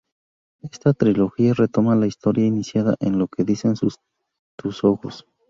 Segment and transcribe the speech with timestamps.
[0.63, 3.75] Esta trilogía retoma la historia iniciada en "Lo que dicen
[4.57, 5.27] tus ojos"-.